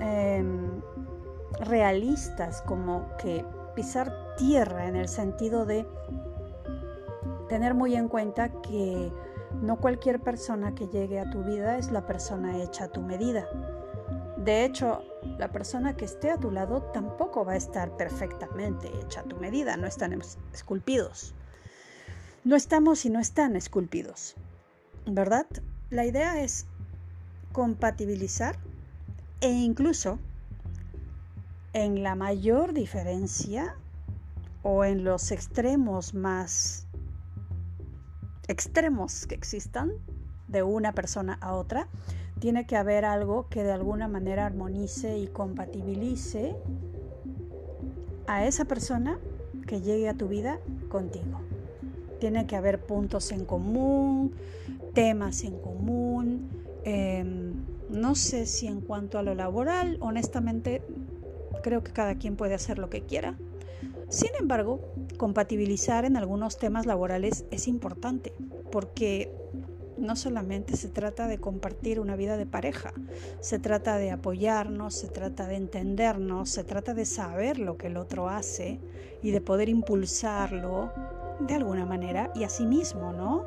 em, 0.00 0.82
realistas, 1.60 2.60
como 2.62 3.06
que 3.18 3.44
pisar 3.76 4.34
tierra 4.36 4.88
en 4.88 4.96
el 4.96 5.06
sentido 5.06 5.64
de 5.64 5.86
tener 7.48 7.74
muy 7.74 7.94
en 7.94 8.08
cuenta 8.08 8.48
que 8.62 9.12
no 9.62 9.76
cualquier 9.76 10.18
persona 10.18 10.74
que 10.74 10.88
llegue 10.88 11.20
a 11.20 11.30
tu 11.30 11.44
vida 11.44 11.78
es 11.78 11.92
la 11.92 12.04
persona 12.04 12.60
hecha 12.60 12.86
a 12.86 12.88
tu 12.88 13.00
medida. 13.00 13.48
De 14.44 14.64
hecho, 14.64 15.04
la 15.38 15.52
persona 15.52 15.96
que 15.96 16.06
esté 16.06 16.30
a 16.30 16.38
tu 16.38 16.50
lado 16.50 16.82
tampoco 16.94 17.44
va 17.44 17.52
a 17.52 17.56
estar 17.56 17.94
perfectamente 17.98 18.90
hecha 18.98 19.20
a 19.20 19.24
tu 19.24 19.36
medida, 19.36 19.76
no 19.76 19.86
están 19.86 20.18
esculpidos. 20.54 21.34
No 22.42 22.56
estamos 22.56 23.04
y 23.04 23.10
no 23.10 23.20
están 23.20 23.54
esculpidos, 23.54 24.34
¿verdad? 25.04 25.46
La 25.90 26.06
idea 26.06 26.42
es 26.42 26.66
compatibilizar 27.52 28.56
e 29.42 29.50
incluso 29.50 30.18
en 31.74 32.02
la 32.02 32.14
mayor 32.14 32.72
diferencia 32.72 33.76
o 34.62 34.84
en 34.84 35.04
los 35.04 35.32
extremos 35.32 36.14
más 36.14 36.86
extremos 38.48 39.26
que 39.26 39.34
existan 39.34 39.92
de 40.48 40.62
una 40.62 40.92
persona 40.92 41.38
a 41.40 41.52
otra, 41.52 41.88
tiene 42.40 42.66
que 42.66 42.76
haber 42.76 43.04
algo 43.04 43.46
que 43.48 43.62
de 43.62 43.72
alguna 43.72 44.08
manera 44.08 44.46
armonice 44.46 45.18
y 45.18 45.26
compatibilice 45.26 46.56
a 48.26 48.46
esa 48.46 48.64
persona 48.64 49.18
que 49.66 49.82
llegue 49.82 50.08
a 50.08 50.14
tu 50.14 50.26
vida 50.26 50.58
contigo. 50.88 51.40
Tiene 52.18 52.46
que 52.46 52.56
haber 52.56 52.80
puntos 52.80 53.30
en 53.32 53.44
común, 53.44 54.32
temas 54.94 55.44
en 55.44 55.58
común. 55.58 56.48
Em, 56.84 57.52
no 57.90 58.14
sé 58.14 58.46
si 58.46 58.66
en 58.66 58.80
cuanto 58.80 59.18
a 59.18 59.22
lo 59.22 59.34
laboral, 59.34 59.98
honestamente, 60.00 60.82
creo 61.62 61.84
que 61.84 61.92
cada 61.92 62.14
quien 62.16 62.36
puede 62.36 62.54
hacer 62.54 62.78
lo 62.78 62.88
que 62.88 63.02
quiera. 63.02 63.36
Sin 64.08 64.30
embargo, 64.38 64.80
compatibilizar 65.18 66.04
en 66.04 66.16
algunos 66.16 66.58
temas 66.58 66.86
laborales 66.86 67.44
es 67.50 67.68
importante 67.68 68.32
porque 68.72 69.30
no 70.00 70.16
solamente 70.16 70.76
se 70.76 70.88
trata 70.88 71.26
de 71.26 71.38
compartir 71.38 72.00
una 72.00 72.16
vida 72.16 72.36
de 72.36 72.46
pareja, 72.46 72.92
se 73.40 73.58
trata 73.58 73.96
de 73.96 74.10
apoyarnos, 74.10 74.94
se 74.94 75.08
trata 75.08 75.46
de 75.46 75.56
entendernos, 75.56 76.50
se 76.50 76.64
trata 76.64 76.94
de 76.94 77.04
saber 77.04 77.58
lo 77.58 77.76
que 77.76 77.88
el 77.88 77.96
otro 77.96 78.28
hace 78.28 78.80
y 79.22 79.30
de 79.30 79.40
poder 79.40 79.68
impulsarlo 79.68 80.92
de 81.40 81.54
alguna 81.54 81.86
manera 81.86 82.32
y 82.34 82.44
a 82.44 82.48
sí 82.48 82.66
mismo, 82.66 83.12
¿no? 83.12 83.44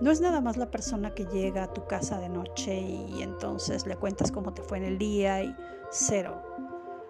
No 0.00 0.10
es 0.10 0.20
nada 0.20 0.40
más 0.40 0.56
la 0.56 0.70
persona 0.70 1.14
que 1.14 1.26
llega 1.26 1.64
a 1.64 1.72
tu 1.72 1.86
casa 1.86 2.18
de 2.18 2.28
noche 2.28 2.80
y 2.80 3.22
entonces 3.22 3.86
le 3.86 3.96
cuentas 3.96 4.32
cómo 4.32 4.54
te 4.54 4.62
fue 4.62 4.78
en 4.78 4.84
el 4.84 4.98
día 4.98 5.42
y 5.42 5.54
cero. 5.90 6.42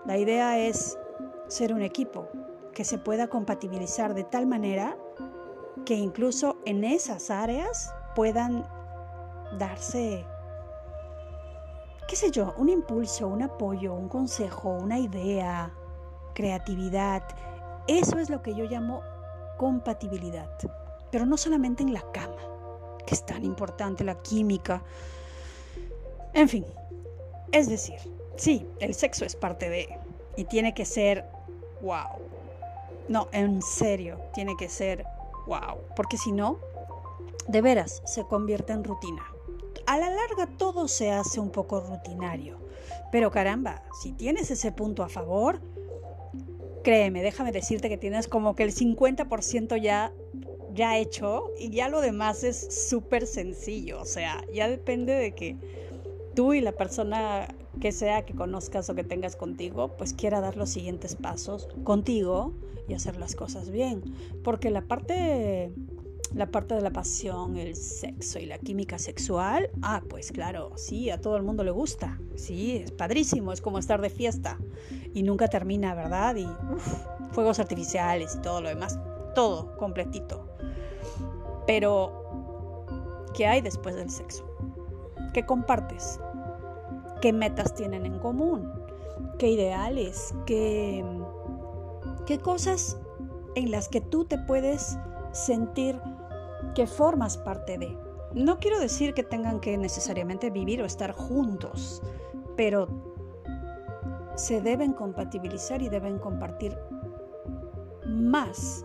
La 0.06 0.18
idea 0.18 0.58
es 0.58 0.98
ser 1.48 1.72
un 1.72 1.82
equipo 1.82 2.28
que 2.74 2.84
se 2.84 2.98
pueda 2.98 3.28
compatibilizar 3.28 4.14
de 4.14 4.24
tal 4.24 4.46
manera 4.46 4.96
que 5.84 5.94
incluso 5.94 6.60
en 6.64 6.84
esas 6.84 7.30
áreas 7.30 7.94
puedan 8.14 8.66
darse, 9.58 10.24
qué 12.08 12.16
sé 12.16 12.30
yo, 12.30 12.54
un 12.56 12.68
impulso, 12.68 13.28
un 13.28 13.42
apoyo, 13.42 13.94
un 13.94 14.08
consejo, 14.08 14.70
una 14.70 14.98
idea, 14.98 15.72
creatividad. 16.34 17.22
Eso 17.86 18.18
es 18.18 18.30
lo 18.30 18.42
que 18.42 18.54
yo 18.54 18.64
llamo 18.64 19.02
compatibilidad. 19.56 20.50
Pero 21.10 21.26
no 21.26 21.36
solamente 21.36 21.82
en 21.82 21.92
la 21.92 22.02
cama, 22.12 22.36
que 23.06 23.14
es 23.14 23.26
tan 23.26 23.44
importante 23.44 24.04
la 24.04 24.14
química. 24.22 24.82
En 26.32 26.48
fin, 26.48 26.64
es 27.52 27.68
decir, 27.68 27.98
sí, 28.36 28.66
el 28.78 28.94
sexo 28.94 29.24
es 29.24 29.36
parte 29.36 29.68
de... 29.68 29.88
Y 30.36 30.44
tiene 30.44 30.72
que 30.72 30.84
ser 30.84 31.26
wow. 31.82 32.20
No, 33.08 33.28
en 33.32 33.60
serio, 33.60 34.18
tiene 34.32 34.56
que 34.56 34.68
ser 34.68 35.04
wow. 35.46 35.78
Porque 35.96 36.16
si 36.16 36.30
no, 36.30 36.58
de 37.48 37.60
veras 37.60 38.02
se 38.04 38.24
convierte 38.24 38.72
en 38.72 38.84
rutina. 38.84 39.24
A 39.86 39.98
la 39.98 40.10
larga 40.10 40.46
todo 40.56 40.88
se 40.88 41.10
hace 41.10 41.40
un 41.40 41.50
poco 41.50 41.80
rutinario. 41.80 42.58
Pero 43.10 43.30
caramba, 43.30 43.82
si 44.00 44.12
tienes 44.12 44.50
ese 44.50 44.72
punto 44.72 45.02
a 45.02 45.08
favor, 45.08 45.60
créeme, 46.84 47.22
déjame 47.22 47.52
decirte 47.52 47.88
que 47.88 47.98
tienes 47.98 48.28
como 48.28 48.54
que 48.54 48.62
el 48.62 48.72
50% 48.72 49.80
ya, 49.80 50.12
ya 50.72 50.96
hecho 50.98 51.50
y 51.58 51.70
ya 51.70 51.88
lo 51.88 52.00
demás 52.00 52.44
es 52.44 52.88
súper 52.88 53.26
sencillo. 53.26 54.00
O 54.00 54.04
sea, 54.04 54.44
ya 54.52 54.68
depende 54.68 55.14
de 55.14 55.34
que 55.34 55.56
tú 56.34 56.52
y 56.52 56.60
la 56.60 56.72
persona 56.72 57.48
que 57.80 57.92
sea 57.92 58.24
que 58.24 58.34
conozcas 58.34 58.88
o 58.90 58.94
que 58.94 59.04
tengas 59.04 59.36
contigo, 59.36 59.96
pues 59.96 60.12
quiera 60.12 60.40
dar 60.40 60.56
los 60.56 60.70
siguientes 60.70 61.16
pasos 61.16 61.68
contigo 61.84 62.54
y 62.88 62.94
hacer 62.94 63.16
las 63.16 63.34
cosas 63.34 63.70
bien. 63.70 64.02
Porque 64.44 64.70
la 64.70 64.82
parte 64.82 65.72
la 66.34 66.50
parte 66.50 66.74
de 66.74 66.80
la 66.80 66.90
pasión, 66.90 67.56
el 67.56 67.74
sexo 67.74 68.38
y 68.38 68.46
la 68.46 68.58
química 68.58 68.98
sexual, 68.98 69.70
ah, 69.82 70.02
pues 70.08 70.30
claro, 70.30 70.72
sí, 70.76 71.10
a 71.10 71.20
todo 71.20 71.36
el 71.36 71.42
mundo 71.42 71.64
le 71.64 71.72
gusta, 71.72 72.20
sí, 72.36 72.76
es 72.76 72.92
padrísimo, 72.92 73.52
es 73.52 73.60
como 73.60 73.78
estar 73.78 74.00
de 74.00 74.10
fiesta 74.10 74.58
y 75.12 75.22
nunca 75.22 75.48
termina, 75.48 75.94
¿verdad? 75.94 76.36
Y 76.36 76.46
fuegos 77.32 77.58
artificiales 77.58 78.36
y 78.36 78.42
todo 78.42 78.60
lo 78.60 78.68
demás, 78.68 78.98
todo 79.34 79.76
completito. 79.76 80.46
Pero, 81.66 83.26
¿qué 83.34 83.46
hay 83.46 83.60
después 83.60 83.96
del 83.96 84.10
sexo? 84.10 84.44
¿Qué 85.34 85.44
compartes? 85.44 86.20
¿Qué 87.20 87.32
metas 87.32 87.74
tienen 87.74 88.06
en 88.06 88.18
común? 88.18 88.72
¿Qué 89.38 89.48
ideales? 89.48 90.34
¿Qué, 90.46 91.04
qué 92.26 92.38
cosas 92.38 92.98
en 93.56 93.70
las 93.70 93.88
que 93.88 94.00
tú 94.00 94.24
te 94.24 94.38
puedes 94.38 94.96
sentir 95.32 96.00
que 96.74 96.86
formas 96.86 97.36
parte 97.36 97.78
de. 97.78 97.96
No 98.34 98.58
quiero 98.58 98.78
decir 98.78 99.14
que 99.14 99.24
tengan 99.24 99.60
que 99.60 99.76
necesariamente 99.76 100.50
vivir 100.50 100.82
o 100.82 100.86
estar 100.86 101.12
juntos, 101.12 102.02
pero 102.56 102.88
se 104.36 104.60
deben 104.60 104.92
compatibilizar 104.92 105.82
y 105.82 105.88
deben 105.88 106.18
compartir 106.18 106.76
más 108.06 108.84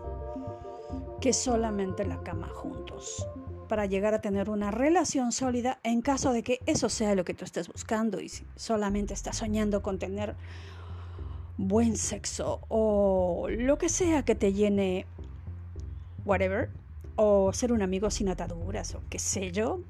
que 1.20 1.32
solamente 1.32 2.04
la 2.04 2.22
cama 2.22 2.48
juntos. 2.48 3.26
para 3.68 3.84
llegar 3.86 4.14
a 4.14 4.20
tener 4.20 4.48
una 4.48 4.70
relación 4.70 5.32
sólida 5.32 5.80
en 5.82 6.00
caso 6.00 6.32
de 6.32 6.44
que 6.44 6.60
eso 6.66 6.88
sea 6.88 7.16
lo 7.16 7.24
que 7.24 7.34
tú 7.34 7.44
estés 7.44 7.66
buscando 7.66 8.20
y 8.20 8.28
si 8.28 8.46
solamente 8.54 9.12
estás 9.12 9.38
soñando 9.38 9.82
con 9.82 9.98
tener 9.98 10.36
buen 11.56 11.96
sexo 11.96 12.60
o 12.68 13.48
lo 13.50 13.76
que 13.76 13.88
sea 13.88 14.24
que 14.24 14.36
te 14.36 14.52
llene 14.52 15.06
whatever 16.24 16.70
o 17.16 17.52
ser 17.52 17.72
un 17.72 17.82
amigo 17.82 18.10
sin 18.10 18.28
ataduras 18.28 18.94
o 18.94 19.00
qué 19.10 19.18
sé 19.18 19.50
yo. 19.50 19.80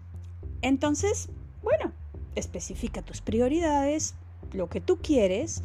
Entonces, 0.62 1.28
bueno, 1.62 1.92
especifica 2.34 3.02
tus 3.02 3.20
prioridades, 3.20 4.14
lo 4.52 4.68
que 4.68 4.80
tú 4.80 4.98
quieres, 4.98 5.62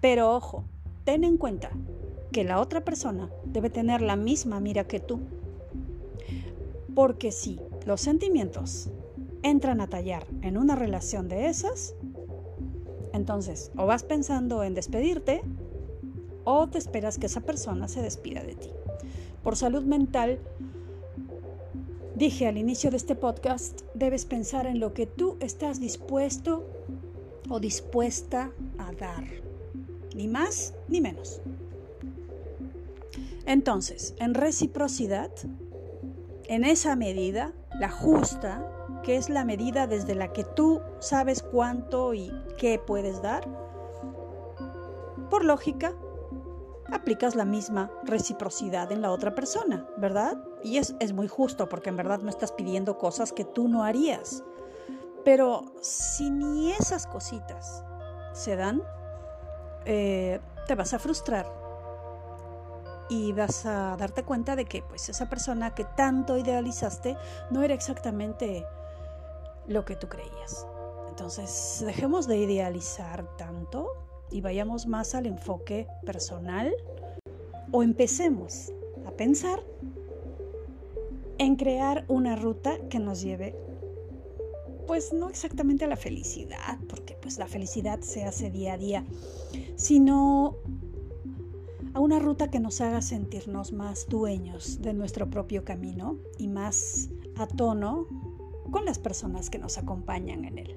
pero 0.00 0.34
ojo, 0.34 0.64
ten 1.04 1.24
en 1.24 1.36
cuenta 1.36 1.70
que 2.32 2.44
la 2.44 2.60
otra 2.60 2.82
persona 2.82 3.30
debe 3.44 3.70
tener 3.70 4.00
la 4.00 4.16
misma 4.16 4.58
mira 4.58 4.84
que 4.84 5.00
tú. 5.00 5.20
Porque 6.94 7.30
si 7.30 7.60
los 7.86 8.00
sentimientos 8.00 8.88
entran 9.42 9.80
a 9.80 9.88
tallar 9.88 10.26
en 10.40 10.56
una 10.56 10.76
relación 10.76 11.28
de 11.28 11.46
esas, 11.46 11.94
entonces 13.12 13.70
o 13.76 13.86
vas 13.86 14.02
pensando 14.02 14.64
en 14.64 14.74
despedirte 14.74 15.42
o 16.44 16.68
te 16.68 16.78
esperas 16.78 17.18
que 17.18 17.26
esa 17.26 17.40
persona 17.40 17.88
se 17.88 18.02
despida 18.02 18.42
de 18.42 18.54
ti. 18.54 18.70
Por 19.42 19.56
salud 19.56 19.84
mental, 19.84 20.38
dije 22.14 22.46
al 22.46 22.58
inicio 22.58 22.90
de 22.90 22.96
este 22.96 23.14
podcast, 23.14 23.82
debes 23.94 24.24
pensar 24.24 24.66
en 24.66 24.80
lo 24.80 24.92
que 24.94 25.06
tú 25.06 25.36
estás 25.40 25.80
dispuesto 25.80 26.66
o 27.48 27.60
dispuesta 27.60 28.50
a 28.78 28.92
dar. 28.92 29.24
Ni 30.14 30.28
más 30.28 30.74
ni 30.88 31.00
menos. 31.00 31.40
Entonces, 33.46 34.14
en 34.18 34.34
reciprocidad, 34.34 35.30
en 36.48 36.64
esa 36.64 36.96
medida, 36.96 37.52
la 37.78 37.90
justa, 37.90 38.68
que 39.02 39.16
es 39.16 39.28
la 39.28 39.44
medida 39.44 39.86
desde 39.86 40.14
la 40.14 40.32
que 40.32 40.44
tú 40.44 40.80
sabes 41.00 41.42
cuánto 41.42 42.14
y 42.14 42.32
qué 42.58 42.78
puedes 42.78 43.22
dar, 43.22 43.48
por 45.30 45.44
lógica, 45.44 45.94
aplicas 46.92 47.34
la 47.34 47.44
misma 47.44 47.90
reciprocidad 48.04 48.92
en 48.92 49.02
la 49.02 49.10
otra 49.10 49.34
persona, 49.34 49.86
¿verdad? 49.96 50.36
Y 50.62 50.78
es, 50.78 50.94
es, 51.00 51.12
muy 51.12 51.28
justo 51.28 51.68
porque 51.68 51.88
en 51.88 51.96
verdad 51.96 52.20
no 52.20 52.28
estás 52.30 52.52
pidiendo 52.52 52.98
cosas 52.98 53.32
que 53.32 53.44
tú 53.44 53.68
no 53.68 53.84
harías. 53.84 54.44
Pero 55.24 55.72
si 55.80 56.30
ni 56.30 56.72
esas 56.72 57.06
cositas 57.06 57.84
se 58.32 58.56
dan, 58.56 58.82
eh, 59.84 60.40
te 60.66 60.74
vas 60.74 60.94
a 60.94 60.98
frustrar 60.98 61.52
y 63.08 63.32
vas 63.32 63.66
a 63.66 63.96
darte 63.96 64.22
cuenta 64.24 64.56
de 64.56 64.64
que 64.64 64.82
pues 64.82 65.08
esa 65.08 65.28
persona 65.28 65.74
que 65.74 65.84
tanto 65.84 66.38
idealizaste 66.38 67.16
no 67.50 67.62
era 67.62 67.74
exactamente 67.74 68.66
lo 69.66 69.84
que 69.84 69.96
tú 69.96 70.08
creías. 70.08 70.66
Entonces, 71.08 71.82
dejemos 71.84 72.26
de 72.26 72.38
idealizar 72.38 73.36
tanto 73.36 74.11
y 74.32 74.40
vayamos 74.40 74.86
más 74.86 75.14
al 75.14 75.26
enfoque 75.26 75.86
personal 76.04 76.72
o 77.70 77.82
empecemos 77.82 78.72
a 79.06 79.10
pensar 79.12 79.60
en 81.38 81.56
crear 81.56 82.04
una 82.08 82.36
ruta 82.36 82.78
que 82.88 82.98
nos 82.98 83.20
lleve 83.22 83.54
pues 84.86 85.12
no 85.12 85.28
exactamente 85.28 85.84
a 85.84 85.88
la 85.88 85.96
felicidad, 85.96 86.78
porque 86.88 87.16
pues 87.20 87.38
la 87.38 87.46
felicidad 87.46 88.00
se 88.00 88.24
hace 88.24 88.50
día 88.50 88.74
a 88.74 88.78
día, 88.78 89.04
sino 89.76 90.56
a 91.94 92.00
una 92.00 92.18
ruta 92.18 92.50
que 92.50 92.60
nos 92.60 92.80
haga 92.80 93.00
sentirnos 93.00 93.72
más 93.72 94.06
dueños 94.08 94.82
de 94.82 94.92
nuestro 94.92 95.30
propio 95.30 95.64
camino 95.64 96.18
y 96.38 96.48
más 96.48 97.10
a 97.36 97.46
tono 97.46 98.06
con 98.70 98.84
las 98.84 98.98
personas 98.98 99.50
que 99.50 99.58
nos 99.58 99.78
acompañan 99.78 100.44
en 100.44 100.58
él. 100.58 100.76